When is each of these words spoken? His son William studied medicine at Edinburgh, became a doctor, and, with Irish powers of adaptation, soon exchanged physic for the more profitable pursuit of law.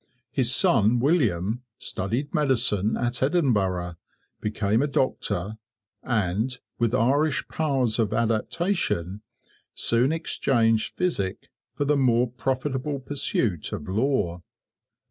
His 0.31 0.51
son 0.51 0.97
William 0.99 1.61
studied 1.77 2.33
medicine 2.33 2.97
at 2.97 3.21
Edinburgh, 3.21 3.97
became 4.39 4.81
a 4.81 4.87
doctor, 4.87 5.59
and, 6.01 6.57
with 6.79 6.95
Irish 6.95 7.47
powers 7.47 7.99
of 7.99 8.11
adaptation, 8.11 9.21
soon 9.75 10.11
exchanged 10.11 10.97
physic 10.97 11.49
for 11.75 11.85
the 11.85 11.97
more 11.97 12.27
profitable 12.31 12.97
pursuit 12.99 13.71
of 13.71 13.87
law. 13.87 14.41